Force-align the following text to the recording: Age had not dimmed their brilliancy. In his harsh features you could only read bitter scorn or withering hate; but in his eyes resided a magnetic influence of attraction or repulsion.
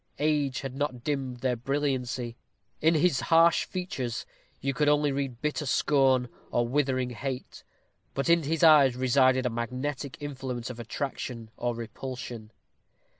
Age 0.17 0.61
had 0.61 0.73
not 0.73 1.03
dimmed 1.03 1.41
their 1.41 1.55
brilliancy. 1.55 2.35
In 2.81 2.95
his 2.95 3.19
harsh 3.19 3.65
features 3.65 4.25
you 4.59 4.73
could 4.73 4.89
only 4.89 5.11
read 5.11 5.43
bitter 5.43 5.67
scorn 5.67 6.27
or 6.49 6.67
withering 6.67 7.11
hate; 7.11 7.63
but 8.15 8.27
in 8.27 8.41
his 8.41 8.63
eyes 8.63 8.95
resided 8.95 9.45
a 9.45 9.51
magnetic 9.51 10.17
influence 10.19 10.71
of 10.71 10.79
attraction 10.79 11.51
or 11.55 11.75
repulsion. 11.75 12.51